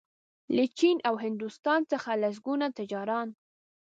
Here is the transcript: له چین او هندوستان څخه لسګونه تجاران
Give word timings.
له 0.55 0.63
چین 0.77 0.97
او 1.07 1.15
هندوستان 1.25 1.81
څخه 1.91 2.09
لسګونه 2.21 2.67
تجاران 2.79 3.27